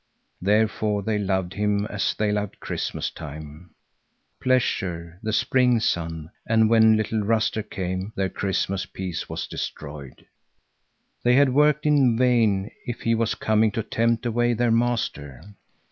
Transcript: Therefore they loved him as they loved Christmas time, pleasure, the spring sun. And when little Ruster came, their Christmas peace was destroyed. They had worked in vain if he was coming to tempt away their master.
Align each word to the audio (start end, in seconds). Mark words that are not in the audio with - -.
Therefore 0.41 1.03
they 1.03 1.19
loved 1.19 1.53
him 1.53 1.85
as 1.85 2.15
they 2.15 2.31
loved 2.31 2.59
Christmas 2.59 3.11
time, 3.11 3.69
pleasure, 4.41 5.19
the 5.21 5.31
spring 5.31 5.79
sun. 5.79 6.31
And 6.47 6.71
when 6.71 6.97
little 6.97 7.19
Ruster 7.21 7.61
came, 7.61 8.11
their 8.15 8.27
Christmas 8.27 8.87
peace 8.87 9.29
was 9.29 9.45
destroyed. 9.45 10.25
They 11.21 11.35
had 11.35 11.53
worked 11.53 11.85
in 11.85 12.17
vain 12.17 12.71
if 12.87 13.01
he 13.01 13.13
was 13.13 13.35
coming 13.35 13.69
to 13.73 13.83
tempt 13.83 14.25
away 14.25 14.55
their 14.55 14.71
master. 14.71 15.43